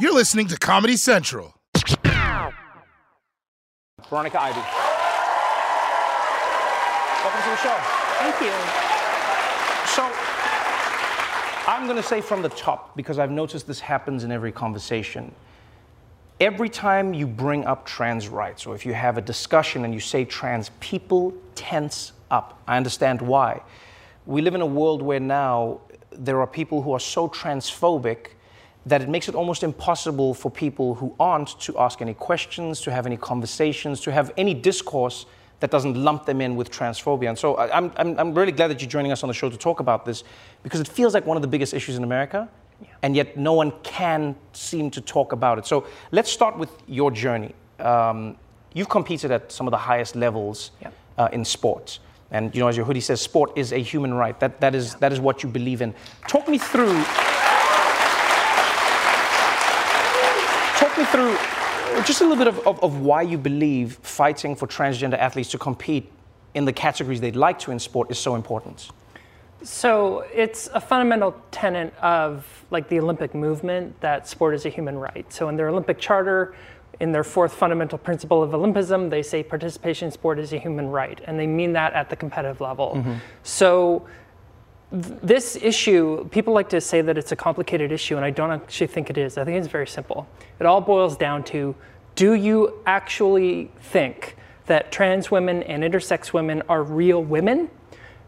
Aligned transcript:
You're 0.00 0.12
listening 0.12 0.48
to 0.48 0.58
Comedy 0.58 0.96
Central. 0.96 1.54
Veronica 4.10 4.42
Ivy. 4.42 4.60
Welcome 7.22 7.42
to 7.42 7.48
the 7.48 7.56
show. 7.56 7.76
Thank 8.18 8.40
you. 8.40 8.52
So, 9.94 10.10
I'm 11.70 11.84
going 11.86 11.96
to 11.96 12.02
say 12.02 12.20
from 12.20 12.42
the 12.42 12.48
top, 12.50 12.96
because 12.96 13.18
I've 13.18 13.30
noticed 13.30 13.66
this 13.66 13.80
happens 13.80 14.24
in 14.24 14.32
every 14.32 14.52
conversation. 14.52 15.34
Every 16.40 16.68
time 16.68 17.14
you 17.14 17.26
bring 17.26 17.64
up 17.64 17.86
trans 17.86 18.28
rights, 18.28 18.66
or 18.66 18.74
if 18.74 18.84
you 18.84 18.92
have 18.92 19.16
a 19.16 19.22
discussion 19.22 19.84
and 19.84 19.94
you 19.94 20.00
say 20.00 20.24
trans, 20.24 20.70
people 20.80 21.32
tense 21.54 22.12
up. 22.30 22.60
I 22.66 22.76
understand 22.76 23.22
why. 23.22 23.62
We 24.26 24.42
live 24.42 24.54
in 24.54 24.60
a 24.60 24.66
world 24.66 25.00
where 25.00 25.20
now 25.20 25.80
there 26.10 26.40
are 26.40 26.46
people 26.46 26.82
who 26.82 26.92
are 26.92 27.00
so 27.00 27.28
transphobic 27.28 28.33
that 28.86 29.00
it 29.02 29.08
makes 29.08 29.28
it 29.28 29.34
almost 29.34 29.62
impossible 29.62 30.34
for 30.34 30.50
people 30.50 30.94
who 30.94 31.14
aren't 31.18 31.58
to 31.60 31.78
ask 31.78 32.02
any 32.02 32.14
questions, 32.14 32.80
to 32.82 32.90
have 32.92 33.06
any 33.06 33.16
conversations, 33.16 34.00
to 34.02 34.12
have 34.12 34.30
any 34.36 34.52
discourse 34.54 35.26
that 35.60 35.70
doesn't 35.70 35.94
lump 35.94 36.26
them 36.26 36.40
in 36.40 36.56
with 36.56 36.70
transphobia. 36.70 37.28
And 37.30 37.38
so 37.38 37.56
I'm, 37.56 37.90
I'm, 37.96 38.18
I'm 38.18 38.34
really 38.34 38.52
glad 38.52 38.68
that 38.68 38.82
you're 38.82 38.90
joining 38.90 39.12
us 39.12 39.22
on 39.22 39.28
the 39.28 39.34
show 39.34 39.48
to 39.48 39.56
talk 39.56 39.80
about 39.80 40.04
this 40.04 40.22
because 40.62 40.80
it 40.80 40.88
feels 40.88 41.14
like 41.14 41.24
one 41.24 41.36
of 41.36 41.42
the 41.42 41.48
biggest 41.48 41.72
issues 41.72 41.96
in 41.96 42.04
America, 42.04 42.48
and 43.02 43.16
yet 43.16 43.36
no 43.38 43.54
one 43.54 43.72
can 43.82 44.34
seem 44.52 44.90
to 44.90 45.00
talk 45.00 45.32
about 45.32 45.58
it. 45.58 45.64
So 45.64 45.86
let's 46.10 46.30
start 46.30 46.58
with 46.58 46.70
your 46.86 47.10
journey. 47.10 47.54
Um, 47.78 48.36
you've 48.74 48.90
competed 48.90 49.30
at 49.30 49.50
some 49.50 49.66
of 49.66 49.70
the 49.70 49.78
highest 49.78 50.16
levels 50.16 50.72
Yeah. 50.82 50.90
uh, 51.16 51.28
in 51.32 51.44
sports. 51.44 52.00
And 52.30 52.52
you 52.54 52.60
know, 52.60 52.68
as 52.68 52.76
your 52.76 52.84
hoodie 52.84 53.00
says, 53.00 53.20
sport 53.20 53.52
is 53.56 53.72
a 53.72 53.78
human 53.78 54.12
right. 54.12 54.38
That, 54.40 54.60
that, 54.60 54.74
is, 54.74 54.96
that 54.96 55.12
is 55.12 55.20
what 55.20 55.42
you 55.42 55.48
believe 55.48 55.80
in. 55.80 55.94
Talk 56.28 56.48
me 56.48 56.58
through 56.58 57.04
talk 60.76 60.98
me 60.98 61.03
through 61.14 61.36
just 62.04 62.20
a 62.20 62.24
little 62.24 62.36
bit 62.36 62.48
of, 62.48 62.66
of, 62.66 62.82
of 62.82 63.00
why 63.00 63.22
you 63.22 63.38
believe 63.38 63.98
fighting 64.02 64.56
for 64.56 64.66
transgender 64.66 65.16
athletes 65.16 65.50
to 65.50 65.58
compete 65.58 66.10
in 66.54 66.64
the 66.64 66.72
categories 66.72 67.20
they'd 67.20 67.36
like 67.36 67.58
to 67.60 67.70
in 67.70 67.78
sport 67.78 68.10
is 68.10 68.18
so 68.18 68.34
important. 68.34 68.90
So 69.62 70.26
it's 70.34 70.68
a 70.74 70.80
fundamental 70.80 71.40
tenet 71.50 71.94
of 72.02 72.44
like 72.70 72.88
the 72.88 72.98
Olympic 72.98 73.34
movement 73.34 73.98
that 74.00 74.28
sport 74.28 74.54
is 74.54 74.66
a 74.66 74.68
human 74.68 74.98
right. 74.98 75.32
So 75.32 75.48
in 75.48 75.56
their 75.56 75.68
Olympic 75.68 75.98
charter, 75.98 76.54
in 77.00 77.12
their 77.12 77.24
fourth 77.24 77.54
fundamental 77.54 77.98
principle 77.98 78.42
of 78.42 78.50
Olympism, 78.50 79.08
they 79.08 79.22
say 79.22 79.42
participation 79.42 80.06
in 80.06 80.12
sport 80.12 80.38
is 80.38 80.52
a 80.52 80.58
human 80.58 80.88
right, 80.88 81.20
and 81.26 81.38
they 81.38 81.46
mean 81.46 81.72
that 81.72 81.92
at 81.92 82.10
the 82.10 82.16
competitive 82.16 82.60
level. 82.60 82.94
Mm-hmm. 82.96 83.14
So 83.42 84.00
th- 84.00 84.08
this 84.94 85.56
issue, 85.56 86.28
people 86.28 86.54
like 86.54 86.68
to 86.68 86.80
say 86.80 87.00
that 87.00 87.18
it's 87.18 87.32
a 87.32 87.36
complicated 87.36 87.90
issue, 87.90 88.14
and 88.16 88.24
I 88.24 88.30
don't 88.30 88.52
actually 88.52 88.86
think 88.86 89.10
it 89.10 89.18
is. 89.18 89.36
I 89.36 89.44
think 89.44 89.58
it's 89.58 89.66
very 89.66 89.88
simple. 89.88 90.28
It 90.60 90.66
all 90.66 90.80
boils 90.80 91.16
down 91.16 91.42
to 91.44 91.74
do 92.14 92.34
you 92.34 92.74
actually 92.86 93.72
think 93.80 94.36
that 94.66 94.92
trans 94.92 95.32
women 95.32 95.64
and 95.64 95.82
intersex 95.82 96.32
women 96.32 96.62
are 96.68 96.84
real 96.84 97.22
women 97.22 97.68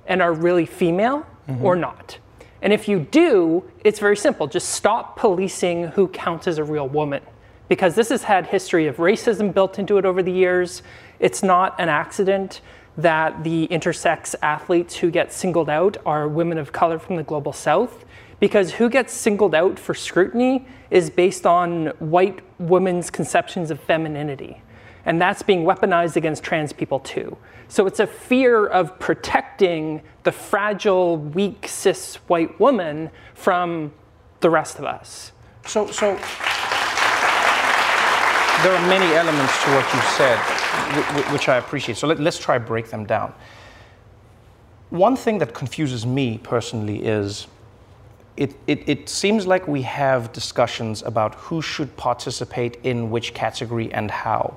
and 0.07 0.21
are 0.21 0.33
really 0.33 0.67
female 0.67 1.25
mm-hmm. 1.49 1.65
or 1.65 1.77
not? 1.77 2.19
And 2.63 2.73
if 2.73 2.89
you 2.89 2.99
do, 2.99 3.63
it's 3.85 4.01
very 4.01 4.17
simple. 4.17 4.49
Just 4.49 4.71
stop 4.71 5.17
policing 5.17 5.89
who 5.89 6.09
counts 6.09 6.49
as 6.49 6.59
a 6.59 6.65
real 6.65 6.89
woman. 6.89 7.23
Because 7.69 7.95
this 7.95 8.09
has 8.09 8.25
had 8.25 8.47
history 8.47 8.89
of 8.89 8.97
racism 8.97 9.55
built 9.55 9.79
into 9.79 9.99
it 9.99 10.05
over 10.05 10.21
the 10.21 10.33
years. 10.33 10.83
It's 11.21 11.45
not 11.45 11.79
an 11.79 11.89
accident 11.89 12.61
that 12.97 13.45
the 13.45 13.69
intersex 13.69 14.35
athletes 14.43 14.97
who 14.97 15.11
get 15.11 15.33
singled 15.33 15.69
out 15.69 15.97
are 16.07 16.27
women 16.29 16.59
of 16.59 16.73
color 16.73 16.99
from 16.99 17.17
the 17.17 17.23
global 17.23 17.53
south. 17.53 18.05
Because 18.39 18.75
who 18.75 18.91
gets 18.91 19.13
singled 19.13 19.55
out 19.55 19.79
for 19.79 19.95
scrutiny 19.95 20.67
is 20.91 21.09
based 21.09 21.47
on 21.47 21.87
white 21.99 22.41
women's 22.59 23.11
conceptions 23.11 23.71
of 23.71 23.81
femininity. 23.81 24.63
And 25.07 25.21
that's 25.21 25.43
being 25.43 25.65
weaponized 25.65 26.17
against 26.17 26.43
trans 26.43 26.73
people 26.73 27.01
too. 27.01 27.37
So 27.69 27.87
it's 27.87 28.01
a 28.01 28.07
fear 28.07 28.67
of 28.67 28.99
protecting 28.99 30.03
the 30.25 30.33
fragile, 30.33 31.17
weak, 31.17 31.67
cis 31.69 32.17
white 32.27 32.59
woman 32.61 33.11
from 33.35 33.93
the 34.41 34.51
rest 34.51 34.79
of 34.79 34.85
us. 34.85 35.33
So, 35.65 35.91
so 35.91 36.19
there 38.63 38.73
are 38.73 38.89
many 38.89 39.15
elements 39.15 39.53
to 39.65 39.71
what 39.71 39.85
you 39.95 40.01
said, 40.17 40.39
wh- 40.39 41.15
wh- 41.15 41.33
which 41.33 41.49
I 41.49 41.57
appreciate. 41.57 41.97
So 41.99 42.07
let, 42.07 42.19
let's 42.21 42.39
try 42.39 42.59
break 42.59 42.91
them 42.91 43.05
down. 43.05 43.33
One 44.91 45.17
thing 45.17 45.39
that 45.39 45.53
confuses 45.53 46.07
me 46.07 46.39
personally 46.39 47.05
is 47.05 47.47
it, 48.37 48.55
it, 48.67 48.89
it 48.89 49.09
seems 49.09 49.47
like 49.47 49.67
we 49.67 49.83
have 49.83 50.33
discussions 50.33 51.03
about 51.03 51.35
who 51.37 51.63
should 51.63 51.97
participate 51.97 52.79
in 52.83 53.11
which 53.11 53.35
category 53.35 53.93
and 53.93 54.11
how. 54.11 54.57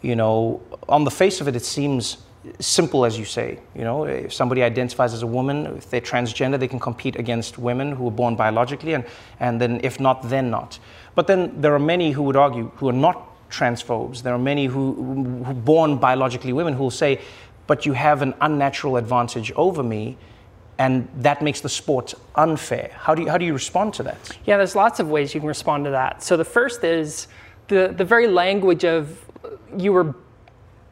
You 0.00 0.16
know, 0.16 0.60
on 0.88 1.04
the 1.04 1.10
face 1.10 1.40
of 1.40 1.48
it, 1.48 1.54
it 1.54 1.64
seems 1.64 2.18
simple 2.58 3.04
as 3.04 3.18
you 3.18 3.24
say. 3.24 3.58
You 3.74 3.82
know, 3.82 4.04
if 4.04 4.32
somebody 4.32 4.62
identifies 4.62 5.14
as 5.14 5.22
a 5.22 5.26
woman, 5.26 5.66
if 5.76 5.90
they're 5.90 6.00
transgender, 6.00 6.58
they 6.58 6.68
can 6.68 6.80
compete 6.80 7.16
against 7.16 7.58
women 7.58 7.92
who 7.92 8.04
were 8.04 8.10
born 8.10 8.36
biologically, 8.36 8.94
and, 8.94 9.04
and 9.40 9.60
then 9.60 9.80
if 9.82 10.00
not, 10.00 10.28
then 10.28 10.50
not. 10.50 10.78
But 11.14 11.26
then 11.26 11.60
there 11.60 11.74
are 11.74 11.78
many 11.78 12.12
who 12.12 12.22
would 12.24 12.36
argue 12.36 12.70
who 12.76 12.88
are 12.88 12.92
not 12.92 13.28
transphobes. 13.50 14.22
There 14.22 14.34
are 14.34 14.38
many 14.38 14.66
who, 14.66 15.42
who 15.44 15.54
born 15.54 15.98
biologically 15.98 16.52
women 16.52 16.74
who 16.74 16.84
will 16.84 16.90
say, 16.90 17.20
but 17.66 17.86
you 17.86 17.92
have 17.92 18.22
an 18.22 18.34
unnatural 18.40 18.96
advantage 18.96 19.52
over 19.52 19.82
me, 19.82 20.16
and 20.78 21.08
that 21.18 21.42
makes 21.42 21.60
the 21.60 21.68
sport 21.68 22.14
unfair. 22.34 22.90
How 22.94 23.14
do 23.14 23.22
you, 23.22 23.28
how 23.28 23.38
do 23.38 23.44
you 23.44 23.52
respond 23.52 23.94
to 23.94 24.02
that? 24.04 24.36
Yeah, 24.46 24.56
there's 24.56 24.74
lots 24.74 24.98
of 25.00 25.10
ways 25.10 25.34
you 25.34 25.40
can 25.40 25.48
respond 25.48 25.84
to 25.84 25.90
that. 25.90 26.22
So 26.22 26.36
the 26.36 26.44
first 26.44 26.82
is 26.82 27.28
the, 27.68 27.94
the 27.96 28.04
very 28.04 28.26
language 28.26 28.84
of 28.84 29.24
you 29.76 29.92
were 29.92 30.14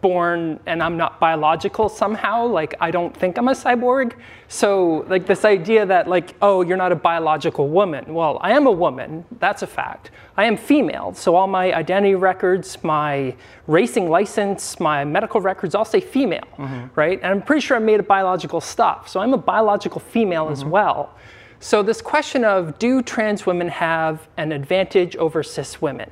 born 0.00 0.59
and 0.66 0.83
I'm 0.83 0.97
not 0.97 1.21
biological 1.21 1.88
somehow. 1.88 2.47
Like 2.47 2.75
I 2.81 2.91
don't 2.91 3.16
think 3.16 3.38
I'm 3.38 3.49
a 3.49 3.53
cyborg. 3.53 4.15
So 4.49 5.05
like 5.09 5.27
this 5.27 5.44
idea 5.44 5.87
that 5.87 6.09
like, 6.09 6.34
oh, 6.43 6.62
you're 6.62 6.77
not 6.77 6.93
a 6.93 6.97
biological 6.97 7.69
woman. 7.69 8.15
Well, 8.15 8.39
I 8.41 8.53
am 8.53 8.66
a 8.66 8.71
woman, 8.71 9.25
that's 9.39 9.62
a 9.62 9.66
fact. 9.66 10.10
I 10.36 10.45
am 10.45 10.57
female. 10.57 11.15
So 11.15 11.34
all 11.34 11.47
my 11.47 11.72
identity 11.72 12.15
records, 12.15 12.83
my 12.83 13.34
racing 13.66 14.09
license, 14.09 14.80
my 14.80 15.04
medical 15.04 15.41
records 15.41 15.75
all 15.75 15.84
say 15.84 16.01
female, 16.01 16.48
mm-hmm. 16.57 16.86
right? 16.95 17.19
And 17.22 17.33
I'm 17.33 17.42
pretty 17.42 17.60
sure 17.60 17.77
I'm 17.77 17.84
made 17.84 18.01
of 18.01 18.07
biological 18.07 18.60
stuff. 18.60 19.09
So 19.09 19.21
I'm 19.21 19.34
a 19.34 19.39
biological 19.39 20.01
female 20.01 20.48
as 20.48 20.60
mm-hmm. 20.60 20.71
well. 20.71 21.15
So 21.63 21.83
this 21.83 22.01
question 22.01 22.42
of 22.42 22.78
do 22.78 23.03
trans 23.03 23.45
women 23.45 23.69
have 23.69 24.27
an 24.39 24.51
advantage 24.51 25.15
over 25.16 25.42
cis 25.42 25.83
women? 25.83 26.10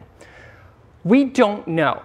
We 1.05 1.25
don't 1.25 1.67
know. 1.67 2.03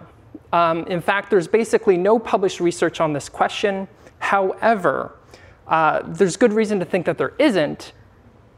Um, 0.53 0.85
in 0.85 1.01
fact, 1.01 1.31
there's 1.31 1.47
basically 1.47 1.97
no 1.97 2.19
published 2.19 2.59
research 2.59 3.01
on 3.01 3.11
this 3.11 3.27
question. 3.27 3.87
However, 4.19 5.17
uh, 5.67 6.03
there's 6.05 6.37
good 6.37 6.53
reason 6.53 6.79
to 6.79 6.85
think 6.85 7.07
that 7.07 7.17
there 7.17 7.33
isn't, 7.39 7.91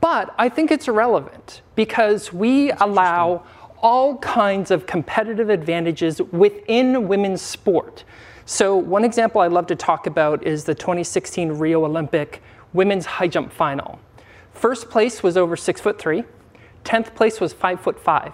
but 0.02 0.36
I 0.38 0.50
think 0.50 0.72
it's 0.72 0.90
irrelevant 0.90 1.62
because 1.74 2.34
we 2.34 2.72
allow 2.72 3.46
all 3.82 4.18
kinds 4.18 4.72
of 4.72 4.86
competitive 4.86 5.50
advantages 5.50 6.22
within 6.32 7.08
women's 7.08 7.42
sport. 7.42 8.04
So, 8.46 8.76
one 8.76 9.04
example 9.04 9.42
I 9.42 9.48
love 9.48 9.66
to 9.68 9.76
talk 9.76 10.06
about 10.06 10.46
is 10.46 10.66
the 10.66 10.76
2016 10.76 11.54
Rio 11.54 11.86
Olympic 11.86 12.44
women's 12.74 13.06
high 13.06 13.28
jump 13.28 13.52
final. 13.52 14.00
First 14.52 14.90
place 14.90 15.24
was 15.24 15.38
over 15.38 15.56
six 15.56 15.80
foot 15.80 15.98
three. 15.98 16.26
10th 16.84 17.16
place 17.16 17.40
was 17.40 17.54
five 17.54 17.80
foot 17.80 18.00
five. 18.00 18.34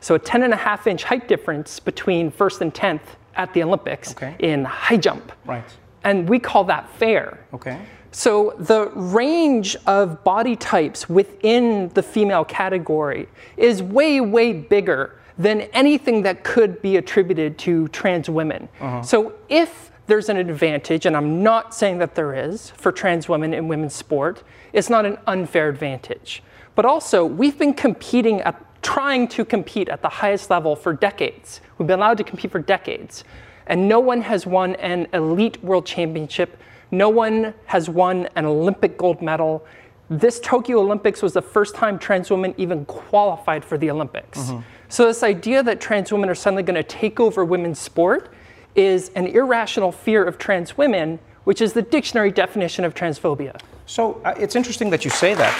So 0.00 0.14
a 0.14 0.18
10 0.18 0.42
and 0.42 0.52
a 0.52 0.56
half 0.56 0.86
inch 0.86 1.04
height 1.04 1.28
difference 1.28 1.78
between 1.78 2.30
first 2.30 2.60
and 2.60 2.72
10th 2.72 3.00
at 3.36 3.52
the 3.54 3.62
Olympics 3.62 4.12
Okay. 4.12 4.34
in 4.38 4.64
high 4.64 4.96
jump. 4.96 5.32
Right. 5.44 5.64
And 6.04 6.28
we 6.28 6.38
call 6.38 6.64
that 6.64 6.88
fair. 6.96 7.44
Okay. 7.52 7.78
So 8.12 8.54
the 8.58 8.88
range 8.94 9.76
of 9.86 10.24
body 10.24 10.56
types 10.56 11.08
within 11.08 11.90
the 11.90 12.02
female 12.02 12.44
category 12.44 13.28
is 13.56 13.82
way, 13.82 14.20
way 14.20 14.52
bigger 14.52 15.16
than 15.38 15.62
anything 15.72 16.22
that 16.22 16.42
could 16.42 16.82
be 16.82 16.96
attributed 16.96 17.56
to 17.58 17.88
trans 17.88 18.28
women. 18.28 18.68
Uh-huh. 18.80 19.02
So 19.02 19.34
if 19.48 19.90
there's 20.06 20.28
an 20.28 20.36
advantage, 20.38 21.06
and 21.06 21.16
I'm 21.16 21.42
not 21.42 21.72
saying 21.74 21.98
that 21.98 22.14
there 22.16 22.34
is 22.34 22.70
for 22.70 22.90
trans 22.90 23.28
women 23.28 23.54
in 23.54 23.68
women's 23.68 23.94
sport, 23.94 24.42
it's 24.72 24.90
not 24.90 25.06
an 25.06 25.16
unfair 25.28 25.68
advantage. 25.68 26.42
But 26.74 26.84
also, 26.84 27.24
we've 27.24 27.58
been 27.58 27.74
competing 27.74 28.40
at 28.40 28.60
trying 28.82 29.28
to 29.28 29.44
compete 29.44 29.88
at 29.88 30.02
the 30.02 30.08
highest 30.08 30.50
level 30.50 30.74
for 30.76 30.92
decades. 30.92 31.60
We've 31.78 31.86
been 31.86 31.98
allowed 31.98 32.18
to 32.18 32.24
compete 32.24 32.50
for 32.50 32.58
decades. 32.58 33.24
And 33.66 33.88
no 33.88 34.00
one 34.00 34.22
has 34.22 34.46
won 34.46 34.74
an 34.76 35.06
elite 35.12 35.62
world 35.62 35.86
championship. 35.86 36.58
No 36.90 37.08
one 37.08 37.54
has 37.66 37.88
won 37.88 38.28
an 38.34 38.44
Olympic 38.44 38.96
gold 38.96 39.22
medal. 39.22 39.64
This 40.08 40.40
Tokyo 40.40 40.80
Olympics 40.80 41.22
was 41.22 41.34
the 41.34 41.42
first 41.42 41.74
time 41.76 41.98
trans 41.98 42.30
women 42.30 42.54
even 42.56 42.84
qualified 42.86 43.64
for 43.64 43.78
the 43.78 43.90
Olympics. 43.90 44.50
So, 44.88 45.06
this 45.06 45.22
idea 45.22 45.62
that 45.62 45.80
trans 45.80 46.10
women 46.10 46.28
are 46.28 46.34
suddenly 46.34 46.64
going 46.64 46.74
to 46.74 46.82
take 46.82 47.20
over 47.20 47.44
women's 47.44 47.78
sport 47.78 48.32
is 48.74 49.10
an 49.14 49.28
irrational 49.28 49.92
fear 49.92 50.24
of 50.24 50.36
trans 50.36 50.76
women, 50.76 51.20
which 51.44 51.60
is 51.60 51.72
the 51.72 51.82
dictionary 51.82 52.30
definition 52.30 52.84
of 52.84 52.94
transphobia. 52.94 53.60
So 53.86 54.20
uh, 54.24 54.34
it's 54.38 54.54
interesting 54.54 54.90
that 54.90 55.04
you 55.04 55.10
say 55.10 55.34
that, 55.34 55.54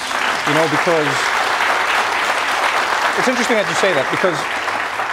you 0.47 0.55
know, 0.55 0.63
because 0.71 1.50
it's 3.19 3.29
interesting 3.29 3.57
that 3.57 3.69
you 3.69 3.75
say 3.75 3.93
that 3.93 4.11
because 4.11 4.39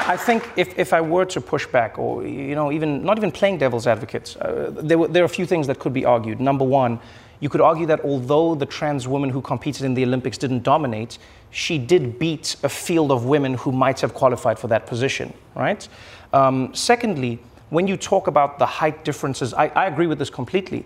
I 0.08 0.16
think 0.16 0.50
if, 0.56 0.78
if 0.80 0.94
I 0.94 1.02
were 1.02 1.26
to 1.26 1.42
push 1.42 1.68
back, 1.68 2.00
or 2.00 2.26
you 2.26 2.56
know, 2.56 2.72
even 2.72 3.04
not 3.04 3.18
even 3.18 3.32
playing 3.32 3.58
devil's 3.58 3.88
advocates, 3.88 4.36
uh, 4.38 4.72
there, 4.74 4.98
were, 4.98 5.08
there 5.08 5.24
are 5.24 5.26
a 5.26 5.30
few 5.30 5.46
things 5.46 5.68
that 5.68 5.80
could 5.80 5.94
be 5.94 6.06
argued. 6.06 6.40
Number 6.40 6.64
one, 6.64 7.00
you 7.40 7.50
could 7.50 7.62
argue 7.62 7.86
that 7.88 8.00
although 8.06 8.56
the 8.56 8.66
trans 8.66 9.08
woman 9.08 9.30
who 9.30 9.42
competed 9.42 9.84
in 9.84 9.94
the 9.94 10.04
Olympics 10.04 10.38
didn't 10.38 10.64
dominate, 10.64 11.18
she 11.52 11.78
did 11.78 12.18
beat 12.18 12.56
a 12.64 12.70
field 12.70 13.12
of 13.12 13.26
women 13.26 13.56
who 13.56 13.72
might 13.72 14.00
have 14.00 14.14
qualified 14.14 14.58
for 14.58 14.68
that 14.68 14.88
position, 14.88 15.34
right? 15.56 15.88
Um, 16.34 16.74
secondly, 16.74 17.40
when 17.70 17.88
you 17.88 17.98
talk 17.98 18.28
about 18.28 18.60
the 18.60 18.66
height 18.66 19.04
differences, 19.04 19.54
I, 19.54 19.68
I 19.68 19.86
agree 19.88 20.08
with 20.08 20.20
this 20.20 20.30
completely. 20.30 20.86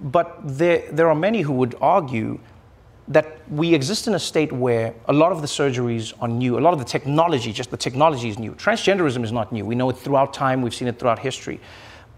But 0.00 0.38
there, 0.44 0.84
there 0.92 1.08
are 1.08 1.14
many 1.14 1.40
who 1.40 1.54
would 1.54 1.74
argue 1.80 2.38
that 3.08 3.38
we 3.50 3.72
exist 3.72 4.06
in 4.06 4.14
a 4.14 4.18
state 4.18 4.52
where 4.52 4.94
a 5.06 5.12
lot 5.12 5.32
of 5.32 5.40
the 5.40 5.46
surgeries 5.46 6.12
are 6.20 6.28
new, 6.28 6.58
a 6.58 6.60
lot 6.60 6.74
of 6.74 6.78
the 6.78 6.84
technology, 6.84 7.52
just 7.52 7.70
the 7.70 7.76
technology 7.76 8.28
is 8.28 8.38
new. 8.38 8.52
Transgenderism 8.52 9.24
is 9.24 9.32
not 9.32 9.50
new. 9.50 9.64
We 9.64 9.74
know 9.74 9.88
it 9.88 9.96
throughout 9.96 10.34
time, 10.34 10.60
we've 10.60 10.74
seen 10.74 10.88
it 10.88 10.98
throughout 10.98 11.18
history. 11.18 11.58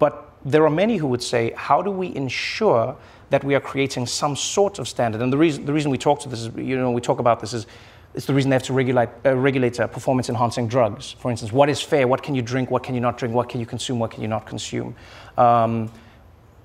But 0.01 0.33
there 0.45 0.65
are 0.65 0.71
many 0.71 0.97
who 0.97 1.07
would 1.07 1.23
say, 1.23 1.53
how 1.57 1.81
do 1.81 1.93
we 1.93 2.15
ensure 2.17 2.97
that 3.31 3.45
we 3.45 3.55
are 3.55 3.61
creating 3.61 4.07
some 4.07 4.35
sort 4.35 4.81
of 4.81 4.89
standard? 4.89 5.23
And 5.23 5.33
the 5.33 5.39
reason, 5.39 5.65
the 5.65 5.73
reason 5.73 5.93
we 5.93 5.99
talk 5.99 6.19
to 6.21 6.29
this 6.29 6.41
is, 6.41 6.51
you 6.57 6.77
know, 6.77 6.91
we 6.91 7.01
talk 7.01 7.21
about 7.21 7.39
this 7.39 7.53
is, 7.53 7.67
it's 8.15 8.27
the 8.27 8.35
reason 8.35 8.51
they 8.51 8.57
have 8.57 8.65
to 8.65 8.73
regulate, 8.73 9.09
uh, 9.25 9.37
regulate 9.37 9.79
uh, 9.79 9.87
performance 9.87 10.29
enhancing 10.29 10.67
drugs. 10.67 11.13
For 11.13 11.31
instance, 11.31 11.53
what 11.53 11.69
is 11.69 11.81
fair? 11.81 12.09
What 12.09 12.25
can 12.25 12.35
you 12.35 12.43
drink? 12.43 12.69
What 12.69 12.83
can 12.83 12.97
you 12.97 13.01
not 13.01 13.17
drink? 13.17 13.33
What 13.33 13.49
can 13.49 13.61
you 13.61 13.67
consume? 13.67 14.01
What 14.01 14.11
can 14.11 14.23
you 14.23 14.29
not 14.29 14.47
consume? 14.47 14.97
Um, 15.39 15.93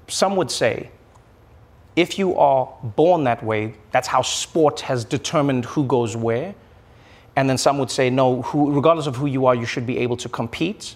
some 0.08 0.36
would 0.38 0.50
say 0.50 0.90
if 1.96 2.20
you 2.20 2.36
are 2.36 2.72
born 2.84 3.24
that 3.24 3.44
way, 3.44 3.74
that's 3.92 4.08
how 4.08 4.22
sport 4.22 4.82
has 4.82 5.06
determined 5.06 5.66
who 5.66 5.86
goes 5.86 6.16
where. 6.16 6.54
And 7.36 7.50
then 7.50 7.58
some 7.58 7.78
would 7.80 7.92
say, 7.92 8.10
no, 8.10 8.42
who, 8.44 8.72
regardless 8.72 9.08
of 9.08 9.16
who 9.16 9.26
you 9.26 9.46
are, 9.46 9.56
you 9.56 9.66
should 9.66 9.86
be 9.86 9.98
able 10.00 10.18
to 10.18 10.30
compete. 10.30 10.96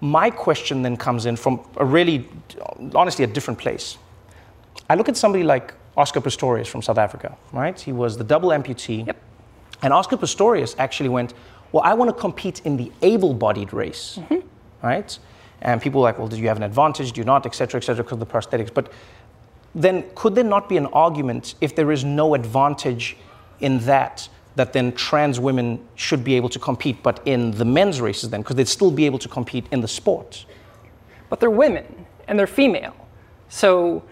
My 0.00 0.30
question 0.30 0.82
then 0.82 0.96
comes 0.96 1.26
in 1.26 1.36
from 1.36 1.60
a 1.76 1.84
really, 1.84 2.28
honestly, 2.94 3.24
a 3.24 3.28
different 3.28 3.58
place. 3.58 3.98
I 4.88 4.94
look 4.94 5.08
at 5.08 5.16
somebody 5.16 5.44
like 5.44 5.74
Oscar 5.96 6.20
Pistorius 6.20 6.68
from 6.68 6.82
South 6.82 6.98
Africa, 6.98 7.36
right? 7.52 7.78
He 7.78 7.92
was 7.92 8.16
the 8.16 8.24
double 8.24 8.50
amputee. 8.50 9.06
Yep. 9.06 9.16
And 9.82 9.92
Oscar 9.92 10.16
Pistorius 10.16 10.74
actually 10.78 11.08
went, 11.08 11.34
well, 11.72 11.82
I 11.84 11.94
want 11.94 12.08
to 12.14 12.20
compete 12.20 12.62
in 12.64 12.76
the 12.76 12.90
able-bodied 13.02 13.72
race, 13.72 14.18
mm-hmm. 14.20 14.46
right? 14.82 15.18
And 15.62 15.82
people 15.82 16.00
were 16.00 16.06
like, 16.06 16.18
well, 16.18 16.28
do 16.28 16.36
you 16.36 16.48
have 16.48 16.56
an 16.56 16.62
advantage? 16.62 17.12
Do 17.12 17.20
you 17.20 17.24
not, 17.24 17.44
et 17.46 17.54
cetera, 17.54 17.80
et 17.80 17.84
cetera, 17.84 18.02
because 18.02 18.20
of 18.20 18.20
the 18.20 18.26
prosthetics. 18.26 18.72
But 18.72 18.92
then 19.74 20.04
could 20.14 20.34
there 20.34 20.44
not 20.44 20.68
be 20.68 20.76
an 20.76 20.86
argument 20.86 21.54
if 21.60 21.74
there 21.74 21.92
is 21.92 22.04
no 22.04 22.34
advantage 22.34 23.16
in 23.60 23.78
that 23.80 24.28
that 24.56 24.72
then 24.72 24.92
trans 24.92 25.38
women 25.38 25.80
should 25.94 26.24
be 26.24 26.34
able 26.34 26.48
to 26.48 26.58
compete 26.58 27.02
but 27.02 27.20
in 27.24 27.52
the 27.52 27.64
men's 27.64 28.00
races 28.00 28.30
then 28.30 28.40
because 28.40 28.56
they'd 28.56 28.68
still 28.68 28.90
be 28.90 29.06
able 29.06 29.18
to 29.18 29.28
compete 29.28 29.66
in 29.70 29.80
the 29.80 29.88
sport 29.88 30.44
but 31.30 31.40
they're 31.40 31.48
women 31.48 32.06
and 32.28 32.38
they're 32.38 32.46
female. 32.46 32.94
So, 33.48 34.02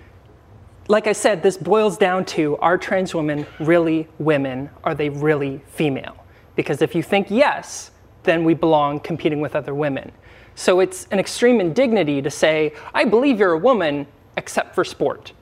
like 0.89 1.07
I 1.07 1.13
said, 1.13 1.43
this 1.43 1.57
boils 1.59 1.99
down 1.99 2.25
to 2.27 2.57
are 2.59 2.79
trans 2.79 3.15
women 3.15 3.47
really 3.61 4.09
women? 4.19 4.71
Are 4.85 4.95
they 4.95 5.11
really 5.11 5.61
female? 5.67 6.17
Because 6.57 6.81
if 6.81 6.95
you 6.95 7.03
think 7.03 7.27
yes, 7.31 7.91
then 8.23 8.45
we 8.45 8.55
belong 8.55 9.01
competing 9.01 9.41
with 9.41 9.55
other 9.55 9.75
women. 9.75 10.11
So, 10.55 10.81
it's 10.81 11.07
an 11.11 11.19
extreme 11.19 11.61
indignity 11.61 12.23
to 12.23 12.31
say, 12.31 12.75
I 12.95 13.05
believe 13.05 13.39
you're 13.39 13.53
a 13.53 13.59
woman, 13.59 14.07
except 14.37 14.75
for 14.75 14.85
sport, 14.85 15.33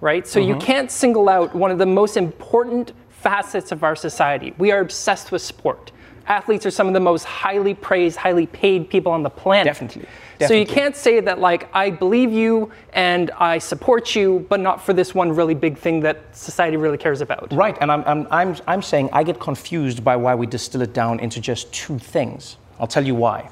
right? 0.00 0.26
So, 0.26 0.40
you 0.40 0.54
mm-hmm. 0.54 0.60
can't 0.60 0.90
single 0.90 1.28
out 1.28 1.54
one 1.54 1.70
of 1.70 1.78
the 1.78 1.86
most 1.86 2.16
important 2.16 2.92
facets 3.10 3.72
of 3.72 3.82
our 3.82 3.96
society. 3.96 4.54
We 4.58 4.70
are 4.70 4.80
obsessed 4.80 5.32
with 5.32 5.42
sport. 5.42 5.92
Athletes 6.26 6.66
are 6.66 6.70
some 6.70 6.86
of 6.86 6.92
the 6.92 7.00
most 7.00 7.24
highly 7.24 7.74
praised, 7.74 8.16
highly 8.18 8.46
paid 8.46 8.90
people 8.90 9.10
on 9.12 9.22
the 9.22 9.30
planet. 9.30 9.64
Definitely. 9.64 10.06
Definitely. 10.38 10.66
So 10.66 10.70
you 10.70 10.76
can't 10.76 10.94
say 10.94 11.20
that 11.20 11.40
like 11.40 11.68
I 11.74 11.90
believe 11.90 12.30
you 12.30 12.70
and 12.92 13.30
I 13.32 13.58
support 13.58 14.14
you, 14.14 14.46
but 14.48 14.60
not 14.60 14.84
for 14.84 14.92
this 14.92 15.14
one 15.14 15.32
really 15.32 15.54
big 15.54 15.76
thing 15.76 16.00
that 16.00 16.36
society 16.36 16.76
really 16.76 16.98
cares 16.98 17.20
about. 17.20 17.52
right 17.52 17.76
and 17.80 17.90
I'm, 17.90 18.04
I'm, 18.06 18.28
I'm, 18.30 18.56
I'm 18.66 18.82
saying 18.82 19.08
i 19.12 19.22
get 19.22 19.40
confused 19.40 20.04
by 20.04 20.16
why 20.16 20.34
we 20.34 20.46
distill 20.46 20.82
it 20.82 20.92
down 20.92 21.18
into 21.20 21.40
just 21.40 21.72
two 21.72 21.98
things 21.98 22.56
i'll 22.78 22.86
tell 22.86 23.04
you 23.04 23.14
why 23.14 23.50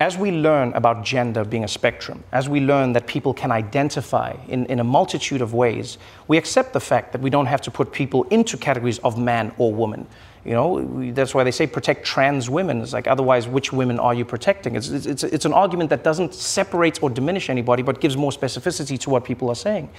as 0.00 0.16
we 0.16 0.30
learn 0.32 0.72
about 0.72 1.04
gender 1.04 1.44
being 1.44 1.62
a 1.62 1.68
spectrum, 1.68 2.24
as 2.32 2.48
we 2.48 2.58
learn 2.58 2.94
that 2.94 3.06
people 3.06 3.34
can 3.34 3.52
identify 3.52 4.34
in, 4.48 4.64
in 4.66 4.80
a 4.80 4.84
multitude 4.84 5.42
of 5.42 5.52
ways, 5.52 5.98
we 6.26 6.38
accept 6.38 6.72
the 6.72 6.80
fact 6.80 7.12
that 7.12 7.20
we 7.20 7.28
don't 7.28 7.44
have 7.44 7.60
to 7.60 7.70
put 7.70 7.92
people 7.92 8.22
into 8.24 8.56
categories 8.56 8.98
of 9.00 9.18
man 9.18 9.52
or 9.58 9.72
woman. 9.74 10.06
You 10.42 10.52
know, 10.52 10.72
we, 10.72 11.10
that's 11.10 11.34
why 11.34 11.44
they 11.44 11.50
say 11.50 11.66
protect 11.66 12.06
trans 12.06 12.48
women. 12.48 12.80
It's 12.80 12.94
like, 12.94 13.06
otherwise, 13.06 13.46
which 13.46 13.74
women 13.74 14.00
are 14.00 14.14
you 14.14 14.24
protecting? 14.24 14.74
It's, 14.74 14.88
it's, 14.88 15.04
it's, 15.04 15.22
it's 15.22 15.44
an 15.44 15.52
argument 15.52 15.90
that 15.90 16.02
doesn't 16.02 16.34
separate 16.34 17.02
or 17.02 17.10
diminish 17.10 17.50
anybody, 17.50 17.82
but 17.82 18.00
gives 18.00 18.16
more 18.16 18.30
specificity 18.30 18.98
to 19.00 19.10
what 19.10 19.22
people 19.22 19.50
are 19.50 19.54
saying. 19.54 19.90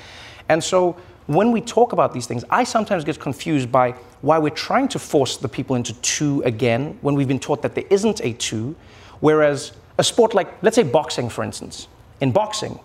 And 0.50 0.64
so, 0.64 0.98
when 1.28 1.52
we 1.52 1.62
talk 1.62 1.94
about 1.94 2.12
these 2.12 2.26
things, 2.26 2.44
I 2.50 2.64
sometimes 2.64 3.04
get 3.04 3.20
confused 3.20 3.72
by 3.72 3.92
why 4.22 4.40
we're 4.40 4.50
trying 4.50 4.88
to 4.90 5.00
force 5.00 5.38
the 5.38 5.48
people 5.48 5.76
into 5.76 5.94
two 6.02 6.42
again 6.44 6.98
when 7.02 7.14
we've 7.14 7.28
been 7.28 7.40
taught 7.40 7.62
that 7.62 7.76
there 7.76 7.86
isn't 7.92 8.20
a 8.22 8.34
two, 8.34 8.76
whereas 9.20 9.74
a 10.02 10.04
sport 10.04 10.34
like, 10.34 10.62
let's 10.64 10.76
say, 10.76 10.82
boxing, 10.82 11.30
for 11.30 11.44
instance, 11.44 11.88
in 12.22 12.32
boxing, 12.32 12.80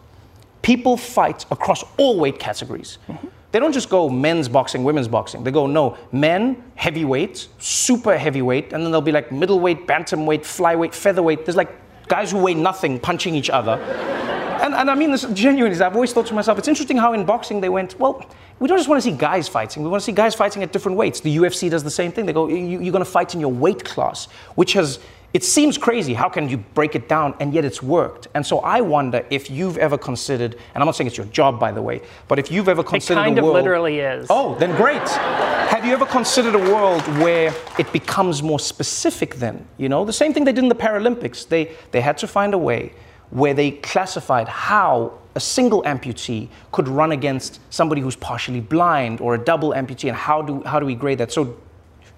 people 0.60 0.98
fight 0.98 1.46
across 1.50 1.82
all 1.96 2.20
weight 2.20 2.38
categories. 2.38 2.98
Mm-hmm. 3.08 3.28
They 3.52 3.58
don't 3.58 3.72
just 3.72 3.88
go 3.88 4.10
men's 4.10 4.50
boxing, 4.50 4.84
women's 4.84 5.08
boxing. 5.08 5.42
They 5.42 5.50
go, 5.50 5.66
no, 5.66 5.96
men, 6.12 6.62
heavyweight, 6.74 7.48
super 7.58 8.18
heavyweight, 8.18 8.74
and 8.74 8.84
then 8.84 8.92
they'll 8.92 9.00
be 9.00 9.12
like 9.12 9.32
middleweight, 9.32 9.86
bantamweight, 9.86 10.40
flyweight, 10.40 10.94
featherweight. 10.94 11.46
There's 11.46 11.56
like 11.56 11.72
guys 12.06 12.32
who 12.32 12.38
weigh 12.38 12.52
nothing 12.52 13.00
punching 13.00 13.34
each 13.34 13.48
other. 13.48 13.76
And, 14.66 14.74
and 14.74 14.90
I 14.90 14.96
mean 14.96 15.12
this 15.12 15.24
genuinely. 15.32 15.80
I've 15.80 15.94
always 15.94 16.12
thought 16.12 16.26
to 16.26 16.34
myself, 16.34 16.58
it's 16.58 16.66
interesting 16.66 16.96
how 16.96 17.12
in 17.12 17.24
boxing 17.24 17.60
they 17.60 17.68
went, 17.68 18.00
well, 18.00 18.26
we 18.58 18.66
don't 18.66 18.78
just 18.78 18.88
want 18.88 19.00
to 19.00 19.08
see 19.08 19.16
guys 19.16 19.46
fighting. 19.48 19.82
We 19.84 19.88
want 19.88 20.00
to 20.00 20.04
see 20.04 20.12
guys 20.12 20.34
fighting 20.34 20.62
at 20.62 20.72
different 20.72 20.96
weights. 20.96 21.20
The 21.20 21.36
UFC 21.36 21.70
does 21.70 21.84
the 21.84 21.90
same 21.90 22.10
thing. 22.10 22.26
They 22.26 22.32
go, 22.32 22.48
you're 22.48 22.90
going 22.90 23.04
to 23.04 23.04
fight 23.04 23.34
in 23.34 23.40
your 23.40 23.52
weight 23.52 23.84
class, 23.84 24.26
which 24.56 24.72
has, 24.72 24.98
it 25.34 25.44
seems 25.44 25.76
crazy. 25.76 26.14
How 26.14 26.28
can 26.28 26.48
you 26.48 26.56
break 26.56 26.94
it 26.94 27.08
down? 27.08 27.34
And 27.40 27.52
yet 27.52 27.64
it's 27.64 27.82
worked. 27.82 28.28
And 28.34 28.46
so 28.46 28.60
I 28.60 28.80
wonder 28.80 29.24
if 29.30 29.50
you've 29.50 29.76
ever 29.76 29.98
considered, 29.98 30.54
and 30.74 30.82
I'm 30.82 30.86
not 30.86 30.96
saying 30.96 31.08
it's 31.08 31.16
your 31.16 31.26
job, 31.26 31.60
by 31.60 31.72
the 31.72 31.82
way, 31.82 32.00
but 32.28 32.38
if 32.38 32.50
you've 32.50 32.68
ever 32.68 32.82
considered 32.82 33.20
It 33.20 33.24
kind 33.24 33.38
a 33.38 33.40
of 33.40 33.44
world. 33.44 33.56
literally 33.56 34.00
is. 34.00 34.26
Oh, 34.30 34.54
then 34.54 34.74
great. 34.76 35.06
Have 35.08 35.84
you 35.84 35.92
ever 35.92 36.06
considered 36.06 36.54
a 36.54 36.58
world 36.72 37.02
where 37.18 37.52
it 37.78 37.92
becomes 37.92 38.42
more 38.42 38.58
specific 38.58 39.34
then? 39.36 39.66
You 39.76 39.88
know, 39.88 40.04
the 40.04 40.12
same 40.12 40.32
thing 40.32 40.44
they 40.44 40.52
did 40.52 40.62
in 40.64 40.68
the 40.70 40.74
Paralympics. 40.74 41.46
They, 41.46 41.72
they 41.90 42.00
had 42.00 42.16
to 42.18 42.26
find 42.26 42.54
a 42.54 42.58
way 42.58 42.92
where 43.30 43.52
they 43.52 43.72
classified 43.72 44.48
how 44.48 45.18
a 45.34 45.40
single 45.40 45.82
amputee 45.82 46.48
could 46.72 46.88
run 46.88 47.12
against 47.12 47.60
somebody 47.68 48.00
who's 48.00 48.16
partially 48.16 48.60
blind 48.60 49.20
or 49.20 49.34
a 49.34 49.38
double 49.38 49.72
amputee, 49.72 50.08
and 50.08 50.16
how 50.16 50.40
do, 50.40 50.62
how 50.64 50.80
do 50.80 50.86
we 50.86 50.94
grade 50.94 51.18
that? 51.18 51.30
So, 51.30 51.56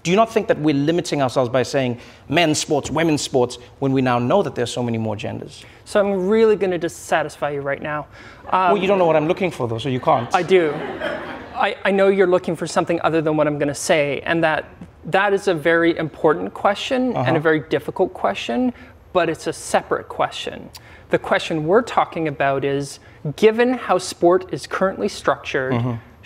do 0.08 0.12
you 0.12 0.16
not 0.16 0.32
think 0.32 0.48
that 0.48 0.58
we're 0.58 0.74
limiting 0.74 1.20
ourselves 1.20 1.50
by 1.50 1.62
saying 1.62 2.00
men's 2.30 2.58
sports, 2.58 2.90
women's 2.90 3.20
sports, 3.20 3.58
when 3.78 3.92
we 3.92 4.00
now 4.00 4.18
know 4.18 4.42
that 4.42 4.54
there's 4.54 4.72
so 4.72 4.82
many 4.82 4.96
more 4.96 5.14
genders? 5.14 5.66
So 5.84 6.00
I'm 6.00 6.26
really 6.26 6.56
going 6.56 6.70
to 6.70 6.78
dissatisfy 6.78 7.50
you 7.50 7.60
right 7.60 7.82
now. 7.82 8.06
Uh, 8.46 8.72
well, 8.72 8.78
you 8.78 8.88
don't 8.88 8.98
know 8.98 9.04
what 9.04 9.16
I'm 9.16 9.28
looking 9.28 9.50
for, 9.50 9.68
though, 9.68 9.76
so 9.76 9.90
you 9.90 10.00
can't. 10.00 10.34
I 10.34 10.42
do. 10.42 10.72
I, 11.54 11.76
I 11.84 11.90
know 11.90 12.08
you're 12.08 12.26
looking 12.26 12.56
for 12.56 12.66
something 12.66 12.98
other 13.02 13.20
than 13.20 13.36
what 13.36 13.46
I'm 13.46 13.58
going 13.58 13.68
to 13.68 13.74
say, 13.74 14.20
and 14.20 14.42
that 14.42 14.64
that 15.04 15.34
is 15.34 15.46
a 15.46 15.52
very 15.52 15.94
important 15.98 16.54
question 16.54 17.14
and 17.14 17.36
a 17.36 17.40
very 17.40 17.60
difficult 17.60 18.14
question, 18.14 18.72
but 19.12 19.28
it's 19.28 19.46
a 19.46 19.52
separate 19.52 20.08
question. 20.08 20.70
The 21.10 21.18
question 21.18 21.66
we're 21.66 21.82
talking 21.82 22.28
about 22.28 22.64
is 22.64 22.98
given 23.36 23.74
how 23.74 23.98
sport 23.98 24.54
is 24.54 24.66
currently 24.66 25.08
structured, 25.08 25.74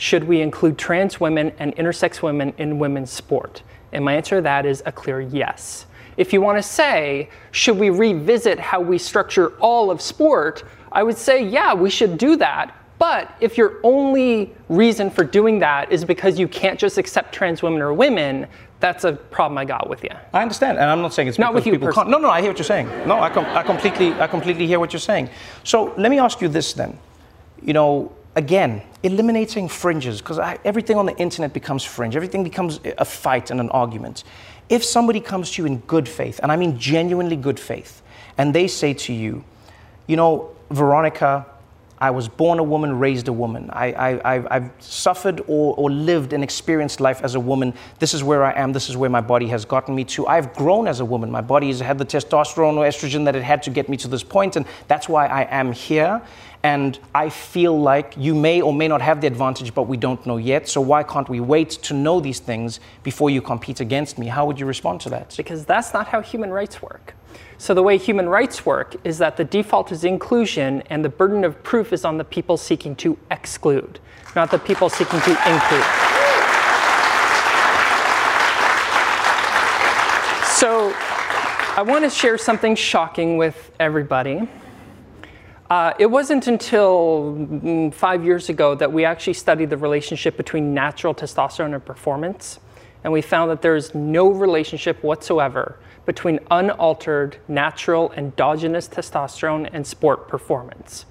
should 0.02 0.24
we 0.24 0.40
include 0.40 0.76
trans 0.76 1.20
women 1.20 1.52
and 1.60 1.76
intersex 1.76 2.22
women 2.22 2.52
in 2.58 2.80
women's 2.80 3.08
sport? 3.08 3.62
And 3.92 4.04
my 4.04 4.14
answer 4.14 4.34
to 4.38 4.42
that 4.42 4.66
is 4.66 4.82
a 4.84 4.90
clear 4.90 5.20
yes. 5.20 5.86
If 6.16 6.32
you 6.32 6.40
want 6.40 6.58
to 6.58 6.62
say, 6.62 7.30
should 7.52 7.78
we 7.78 7.88
revisit 7.88 8.58
how 8.58 8.80
we 8.80 8.98
structure 8.98 9.50
all 9.60 9.92
of 9.92 10.00
sport? 10.00 10.64
I 10.90 11.04
would 11.04 11.16
say, 11.16 11.46
yeah, 11.46 11.72
we 11.72 11.88
should 11.88 12.18
do 12.18 12.34
that. 12.38 12.74
But 12.98 13.36
if 13.38 13.56
your 13.56 13.78
only 13.84 14.52
reason 14.68 15.08
for 15.08 15.22
doing 15.22 15.60
that 15.60 15.92
is 15.92 16.04
because 16.04 16.36
you 16.36 16.48
can't 16.48 16.80
just 16.80 16.98
accept 16.98 17.32
trans 17.32 17.62
women 17.62 17.80
or 17.80 17.94
women, 17.94 18.48
that's 18.80 19.04
a 19.04 19.12
problem 19.12 19.56
I 19.56 19.64
got 19.64 19.88
with 19.88 20.02
you. 20.02 20.10
I 20.32 20.42
understand, 20.42 20.78
and 20.78 20.90
I'm 20.90 21.00
not 21.00 21.14
saying 21.14 21.28
it's 21.28 21.38
Not 21.38 21.52
because 21.52 21.64
with 21.64 21.66
you 21.66 21.78
people 21.78 21.92
can't. 21.92 22.08
No, 22.08 22.18
no, 22.18 22.28
I 22.28 22.40
hear 22.40 22.50
what 22.50 22.58
you're 22.58 22.64
saying. 22.64 22.88
No, 23.06 23.20
I, 23.20 23.30
com- 23.30 23.46
I 23.46 23.62
completely, 23.62 24.12
I 24.14 24.26
completely 24.26 24.66
hear 24.66 24.80
what 24.80 24.92
you're 24.92 24.98
saying. 24.98 25.30
So 25.62 25.94
let 25.96 26.10
me 26.10 26.18
ask 26.18 26.40
you 26.40 26.48
this 26.48 26.72
then. 26.72 26.98
You 27.62 27.72
know, 27.72 28.12
again, 28.34 28.82
eliminating 29.02 29.68
fringes 29.68 30.20
because 30.20 30.38
everything 30.64 30.96
on 30.96 31.06
the 31.06 31.16
internet 31.16 31.52
becomes 31.52 31.84
fringe. 31.84 32.16
Everything 32.16 32.44
becomes 32.44 32.80
a 32.98 33.04
fight 33.04 33.50
and 33.50 33.60
an 33.60 33.70
argument. 33.70 34.24
If 34.68 34.84
somebody 34.84 35.20
comes 35.20 35.50
to 35.52 35.62
you 35.62 35.66
in 35.66 35.78
good 35.80 36.08
faith, 36.08 36.40
and 36.42 36.50
I 36.50 36.56
mean 36.56 36.78
genuinely 36.78 37.36
good 37.36 37.60
faith, 37.60 38.02
and 38.38 38.54
they 38.54 38.68
say 38.68 38.94
to 38.94 39.12
you, 39.12 39.44
you 40.06 40.16
know, 40.16 40.50
Veronica, 40.70 41.46
I 42.02 42.10
was 42.10 42.26
born 42.26 42.58
a 42.58 42.64
woman, 42.64 42.98
raised 42.98 43.28
a 43.28 43.32
woman. 43.32 43.70
I, 43.72 44.20
I've 44.24 44.72
suffered 44.80 45.40
or, 45.46 45.76
or 45.76 45.88
lived 45.88 46.32
and 46.32 46.42
experienced 46.42 47.00
life 47.00 47.22
as 47.22 47.36
a 47.36 47.40
woman. 47.40 47.74
This 48.00 48.12
is 48.12 48.24
where 48.24 48.42
I 48.42 48.52
am. 48.54 48.72
This 48.72 48.88
is 48.88 48.96
where 48.96 49.08
my 49.08 49.20
body 49.20 49.46
has 49.48 49.64
gotten 49.64 49.94
me 49.94 50.02
to. 50.06 50.26
I've 50.26 50.52
grown 50.54 50.88
as 50.88 50.98
a 50.98 51.04
woman. 51.04 51.30
My 51.30 51.42
body 51.42 51.68
has 51.68 51.78
had 51.78 51.98
the 51.98 52.04
testosterone 52.04 52.76
or 52.76 52.84
estrogen 52.84 53.24
that 53.26 53.36
it 53.36 53.44
had 53.44 53.62
to 53.62 53.70
get 53.70 53.88
me 53.88 53.96
to 53.98 54.08
this 54.08 54.24
point, 54.24 54.56
and 54.56 54.66
that's 54.88 55.08
why 55.08 55.26
I 55.26 55.42
am 55.42 55.70
here. 55.70 56.20
And 56.64 56.98
I 57.14 57.28
feel 57.28 57.78
like 57.78 58.14
you 58.16 58.34
may 58.34 58.60
or 58.62 58.72
may 58.72 58.86
not 58.86 59.02
have 59.02 59.20
the 59.20 59.26
advantage, 59.26 59.74
but 59.74 59.84
we 59.84 59.96
don't 59.96 60.24
know 60.24 60.36
yet. 60.36 60.68
So 60.68 60.80
why 60.80 61.02
can't 61.02 61.28
we 61.28 61.40
wait 61.40 61.70
to 61.70 61.94
know 61.94 62.20
these 62.20 62.38
things 62.38 62.78
before 63.02 63.30
you 63.30 63.42
compete 63.42 63.80
against 63.80 64.16
me? 64.16 64.28
How 64.28 64.46
would 64.46 64.60
you 64.60 64.66
respond 64.66 65.00
to 65.02 65.10
that? 65.10 65.34
because 65.36 65.64
that's 65.64 65.92
not 65.92 66.06
how 66.08 66.20
human 66.20 66.50
rights 66.50 66.80
work. 66.80 67.14
So, 67.58 67.74
the 67.74 67.82
way 67.82 67.96
human 67.98 68.28
rights 68.28 68.66
work 68.66 68.96
is 69.04 69.18
that 69.18 69.36
the 69.36 69.44
default 69.44 69.92
is 69.92 70.04
inclusion 70.04 70.82
and 70.90 71.04
the 71.04 71.08
burden 71.08 71.44
of 71.44 71.62
proof 71.62 71.92
is 71.92 72.04
on 72.04 72.18
the 72.18 72.24
people 72.24 72.56
seeking 72.56 72.96
to 72.96 73.16
exclude, 73.30 74.00
not 74.34 74.50
the 74.50 74.58
people 74.58 74.88
seeking 74.88 75.20
to 75.20 75.30
include. 75.30 75.84
So, 80.44 80.92
I 81.76 81.84
want 81.86 82.04
to 82.04 82.10
share 82.10 82.36
something 82.36 82.74
shocking 82.74 83.36
with 83.36 83.70
everybody. 83.80 84.48
Uh, 85.72 85.94
it 85.98 86.04
wasn't 86.04 86.48
until 86.48 87.34
mm, 87.34 87.94
five 87.94 88.22
years 88.22 88.50
ago 88.50 88.74
that 88.74 88.92
we 88.92 89.06
actually 89.06 89.32
studied 89.32 89.70
the 89.70 89.76
relationship 89.78 90.36
between 90.36 90.74
natural 90.74 91.14
testosterone 91.14 91.72
and 91.72 91.82
performance. 91.82 92.60
And 93.04 93.10
we 93.10 93.22
found 93.22 93.50
that 93.50 93.62
there's 93.62 93.94
no 93.94 94.28
relationship 94.28 95.02
whatsoever 95.02 95.78
between 96.04 96.40
unaltered, 96.50 97.38
natural, 97.48 98.12
endogenous 98.18 98.86
testosterone 98.86 99.66
and 99.72 99.86
sport 99.86 100.28
performance. 100.28 101.06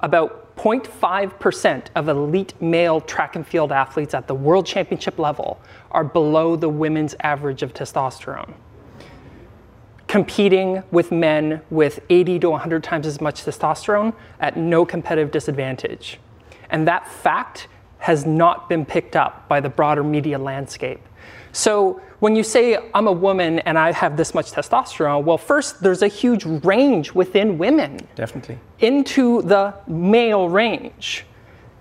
About 0.00 0.56
0.5% 0.56 1.86
of 1.94 2.08
elite 2.08 2.60
male 2.60 3.00
track 3.00 3.36
and 3.36 3.46
field 3.46 3.70
athletes 3.70 4.12
at 4.12 4.26
the 4.26 4.34
world 4.34 4.66
championship 4.66 5.20
level 5.20 5.60
are 5.92 6.02
below 6.02 6.56
the 6.56 6.68
women's 6.68 7.14
average 7.20 7.62
of 7.62 7.72
testosterone 7.72 8.54
competing 10.14 10.80
with 10.92 11.10
men 11.10 11.60
with 11.70 11.98
80 12.08 12.38
to 12.38 12.50
100 12.50 12.84
times 12.84 13.04
as 13.04 13.20
much 13.20 13.42
testosterone 13.44 14.14
at 14.38 14.56
no 14.56 14.86
competitive 14.86 15.32
disadvantage. 15.32 16.20
And 16.70 16.86
that 16.86 17.08
fact 17.08 17.66
has 17.98 18.24
not 18.24 18.68
been 18.68 18.86
picked 18.86 19.16
up 19.16 19.48
by 19.48 19.58
the 19.58 19.68
broader 19.68 20.04
media 20.04 20.38
landscape. 20.38 21.00
So 21.50 22.00
when 22.20 22.36
you 22.36 22.44
say 22.44 22.78
I'm 22.94 23.08
a 23.08 23.12
woman 23.12 23.58
and 23.58 23.76
I 23.76 23.90
have 23.90 24.16
this 24.16 24.34
much 24.34 24.52
testosterone, 24.52 25.24
well, 25.24 25.36
first, 25.36 25.80
there's 25.80 26.02
a 26.02 26.06
huge 26.06 26.44
range 26.44 27.10
within 27.12 27.58
women 27.58 27.98
Definitely. 28.14 28.60
into 28.78 29.42
the 29.42 29.74
male 29.88 30.48
range. 30.48 31.26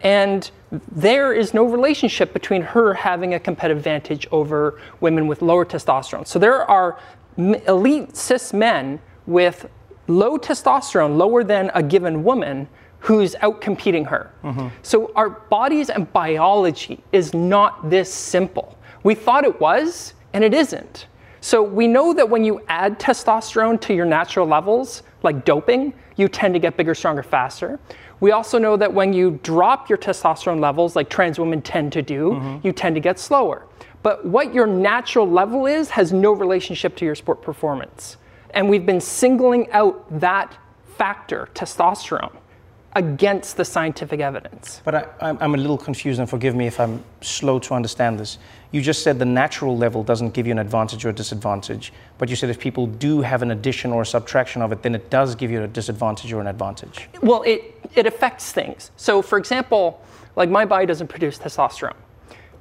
And 0.01 0.49
there 0.91 1.33
is 1.33 1.53
no 1.53 1.65
relationship 1.65 2.33
between 2.33 2.63
her 2.63 2.95
having 2.95 3.35
a 3.35 3.39
competitive 3.39 3.77
advantage 3.77 4.27
over 4.31 4.81
women 5.01 5.27
with 5.27 5.43
lower 5.43 5.65
testosterone. 5.65 6.25
So 6.25 6.39
there 6.39 6.69
are 6.69 6.97
elite 7.37 8.15
cis 8.15 8.53
men 8.53 8.99
with 9.25 9.69
low 10.07 10.37
testosterone, 10.37 11.17
lower 11.17 11.43
than 11.43 11.71
a 11.73 11.81
given 11.81 12.23
woman, 12.23 12.67
who's 12.99 13.35
out 13.41 13.59
competing 13.59 14.05
her. 14.05 14.31
Mm-hmm. 14.43 14.67
So 14.81 15.11
our 15.15 15.29
bodies 15.29 15.89
and 15.89 16.11
biology 16.13 17.03
is 17.11 17.33
not 17.33 17.89
this 17.89 18.13
simple. 18.13 18.77
We 19.03 19.13
thought 19.13 19.43
it 19.43 19.59
was, 19.59 20.13
and 20.31 20.43
it 20.43 20.53
isn't. 20.53 21.07
So 21.41 21.61
we 21.61 21.87
know 21.87 22.13
that 22.13 22.29
when 22.29 22.45
you 22.45 22.61
add 22.69 22.99
testosterone 22.99 23.81
to 23.81 23.93
your 23.93 24.05
natural 24.05 24.47
levels, 24.47 25.03
like 25.21 25.43
doping, 25.43 25.93
you 26.15 26.29
tend 26.29 26.53
to 26.53 26.59
get 26.59 26.77
bigger, 26.77 26.95
stronger, 26.95 27.23
faster. 27.23 27.79
We 28.21 28.31
also 28.31 28.57
know 28.57 28.77
that 28.77 28.93
when 28.93 29.11
you 29.11 29.39
drop 29.43 29.89
your 29.89 29.97
testosterone 29.97 30.61
levels, 30.61 30.95
like 30.95 31.09
trans 31.09 31.37
women 31.37 31.61
tend 31.61 31.91
to 31.93 32.01
do, 32.01 32.31
mm-hmm. 32.31 32.65
you 32.65 32.71
tend 32.71 32.95
to 32.95 33.01
get 33.01 33.19
slower. 33.19 33.65
But 34.03 34.25
what 34.25 34.53
your 34.53 34.67
natural 34.67 35.27
level 35.29 35.65
is 35.65 35.89
has 35.91 36.13
no 36.13 36.33
relationship 36.33 36.95
to 36.97 37.05
your 37.05 37.15
sport 37.15 37.41
performance. 37.41 38.17
And 38.53 38.69
we've 38.69 38.85
been 38.85 39.01
singling 39.01 39.71
out 39.71 40.19
that 40.19 40.55
factor, 40.97 41.49
testosterone, 41.55 42.37
against 42.95 43.57
the 43.57 43.65
scientific 43.65 44.19
evidence. 44.19 44.81
But 44.85 44.95
I, 44.95 45.07
I'm, 45.19 45.37
I'm 45.41 45.55
a 45.55 45.57
little 45.57 45.77
confused, 45.77 46.19
and 46.19 46.29
forgive 46.29 46.55
me 46.55 46.67
if 46.67 46.79
I'm 46.79 47.03
slow 47.21 47.57
to 47.59 47.73
understand 47.73 48.19
this. 48.19 48.37
You 48.71 48.81
just 48.81 49.03
said 49.03 49.17
the 49.17 49.25
natural 49.25 49.75
level 49.75 50.03
doesn't 50.03 50.33
give 50.33 50.45
you 50.45 50.51
an 50.51 50.59
advantage 50.59 51.03
or 51.05 51.09
a 51.09 51.13
disadvantage, 51.13 51.91
but 52.19 52.29
you 52.29 52.35
said 52.35 52.51
if 52.51 52.59
people 52.59 52.85
do 52.85 53.21
have 53.21 53.41
an 53.41 53.51
addition 53.51 53.91
or 53.91 54.03
a 54.03 54.05
subtraction 54.05 54.61
of 54.61 54.71
it, 54.71 54.83
then 54.83 54.93
it 54.93 55.09
does 55.09 55.33
give 55.33 55.49
you 55.49 55.63
a 55.63 55.67
disadvantage 55.67 56.31
or 56.31 56.41
an 56.41 56.47
advantage. 56.47 57.09
Well, 57.21 57.41
it, 57.43 57.75
it 57.95 58.05
affects 58.05 58.51
things. 58.51 58.91
So, 58.95 59.23
for 59.23 59.39
example, 59.39 59.99
like 60.35 60.49
my 60.49 60.65
body 60.65 60.85
doesn't 60.85 61.07
produce 61.07 61.39
testosterone, 61.39 61.95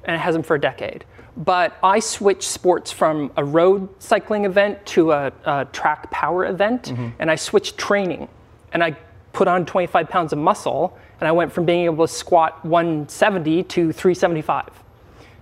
and 0.05 0.15
it 0.15 0.19
hasn't 0.19 0.45
for 0.45 0.55
a 0.55 0.61
decade. 0.61 1.05
But 1.35 1.77
I 1.81 1.99
switched 1.99 2.43
sports 2.43 2.91
from 2.91 3.31
a 3.37 3.43
road 3.43 3.89
cycling 3.99 4.45
event 4.45 4.85
to 4.87 5.11
a, 5.11 5.31
a 5.45 5.65
track 5.71 6.11
power 6.11 6.45
event, 6.45 6.83
mm-hmm. 6.83 7.09
and 7.19 7.31
I 7.31 7.35
switched 7.35 7.77
training, 7.77 8.27
and 8.71 8.83
I 8.83 8.95
put 9.31 9.47
on 9.47 9.65
25 9.65 10.09
pounds 10.09 10.31
of 10.31 10.39
muscle, 10.39 10.97
and 11.19 11.27
I 11.27 11.31
went 11.31 11.51
from 11.51 11.65
being 11.65 11.85
able 11.85 12.05
to 12.05 12.13
squat 12.13 12.63
170 12.65 13.63
to 13.63 13.91
375. 13.91 14.69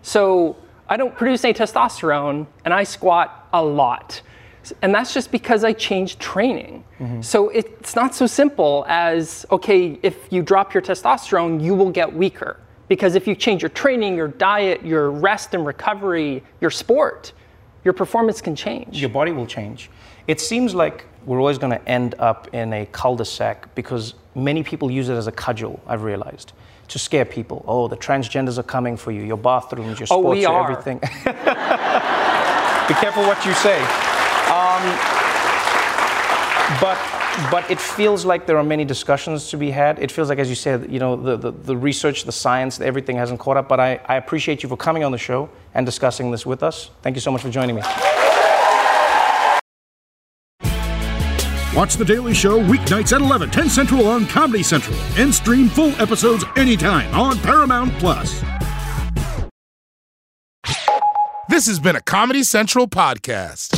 So 0.02 0.56
I 0.88 0.98
don't 0.98 1.16
produce 1.16 1.44
any 1.44 1.54
testosterone 1.54 2.48
and 2.66 2.74
I 2.74 2.84
squat 2.84 3.48
a 3.54 3.64
lot. 3.64 4.22
And 4.82 4.94
that's 4.94 5.14
just 5.14 5.32
because 5.32 5.64
I 5.64 5.74
changed 5.74 6.20
training. 6.20 6.84
Mm-hmm. 7.00 7.22
So 7.22 7.50
it's 7.50 7.96
not 7.96 8.14
so 8.14 8.28
simple 8.28 8.86
as, 8.88 9.46
okay, 9.52 9.98
if 10.04 10.32
you 10.32 10.44
drop 10.44 10.74
your 10.74 10.84
testosterone, 10.84 11.64
you 11.64 11.74
will 11.74 11.90
get 11.90 12.14
weaker. 12.14 12.60
Because 12.92 13.16
if 13.16 13.26
you 13.26 13.36
change 13.36 13.62
your 13.62 13.70
training, 13.70 14.18
your 14.18 14.28
diet, 14.28 14.86
your 14.86 15.12
rest 15.12 15.54
and 15.54 15.66
recovery, 15.66 16.44
your 16.60 16.70
sport, 16.70 17.32
your 17.86 17.94
performance 17.94 18.42
can 18.42 18.54
change. 18.54 19.00
Your 19.00 19.10
body 19.10 19.32
will 19.32 19.46
change. 19.46 19.90
It 20.28 20.42
seems 20.42 20.76
like 20.76 21.06
we're 21.26 21.40
always 21.40 21.58
going 21.58 21.72
to 21.72 21.88
end 21.90 22.16
up 22.20 22.54
in 22.54 22.74
a 22.74 22.86
cul-de-sac 22.88 23.74
because 23.76 24.16
many 24.36 24.62
people 24.62 24.92
use 24.92 25.08
it 25.08 25.14
as 25.14 25.28
a 25.28 25.32
cudgel, 25.32 25.80
I've 25.88 26.04
realized, 26.04 26.52
to 26.90 27.00
scare 27.00 27.24
people. 27.24 27.64
Oh, 27.66 27.88
the 27.88 27.96
transgenders 27.96 28.58
are 28.58 28.64
coming 28.64 28.98
for 28.98 29.14
you, 29.14 29.22
your 29.24 29.38
bathrooms, 29.38 29.98
your 29.98 30.08
Oh, 30.12 30.20
sports, 30.20 30.36
we 30.36 30.42
your 30.42 30.52
are. 30.52 30.70
everything. 30.70 31.00
Be 32.90 32.94
careful 32.96 33.24
what 33.24 33.46
you 33.46 33.54
say. 33.54 33.80
Um, 34.52 35.21
but 36.80 36.98
but 37.50 37.70
it 37.72 37.80
feels 37.80 38.26
like 38.26 38.46
there 38.46 38.58
are 38.58 38.64
many 38.64 38.84
discussions 38.84 39.50
to 39.50 39.58
be 39.58 39.72
had. 39.72 40.00
It 40.00 40.12
feels 40.12 40.30
like, 40.30 40.38
as 40.38 40.50
you 40.50 40.56
said, 40.56 40.92
you 40.92 41.00
know, 41.00 41.16
the, 41.16 41.38
the, 41.38 41.52
the 41.52 41.78
research, 41.78 42.26
the 42.26 42.32
science, 42.32 42.80
everything 42.82 43.16
hasn't 43.16 43.40
caught 43.40 43.56
up. 43.58 43.70
But 43.70 43.80
I, 43.80 44.02
I 44.06 44.16
appreciate 44.16 44.64
you 44.64 44.70
for 44.70 44.76
coming 44.76 45.04
on 45.04 45.12
the 45.12 45.18
show 45.18 45.50
and 45.74 45.86
discussing 45.86 46.30
this 46.30 46.46
with 46.46 46.62
us. 46.62 46.90
Thank 47.02 47.16
you 47.16 47.22
so 47.22 47.32
much 47.32 47.42
for 47.42 47.50
joining 47.50 47.78
me. 47.78 47.82
Watch 51.74 51.96
The 51.96 52.04
Daily 52.06 52.34
Show 52.34 52.60
weeknights 52.60 53.14
at 53.14 53.22
11, 53.22 53.50
10 53.50 53.70
Central 53.70 54.06
on 54.08 54.28
Comedy 54.28 54.62
Central, 54.62 54.98
and 55.18 55.34
stream 55.34 55.70
full 55.70 55.92
episodes 56.02 56.44
anytime 56.58 57.14
on 57.16 57.38
Paramount 57.40 57.94
Plus. 57.94 58.44
This 61.48 61.68
has 61.68 61.80
been 61.80 61.96
a 61.96 62.02
Comedy 62.02 62.44
Central 62.44 62.90
podcast. 62.90 63.78